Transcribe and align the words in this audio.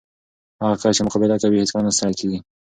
هغه 0.61 0.75
کس 0.81 0.85
چې 0.97 1.05
مقابله 1.07 1.35
کوي، 1.41 1.57
هیڅکله 1.61 1.83
نه 1.85 1.91
ستړی 1.97 2.13
کېږي. 2.19 2.39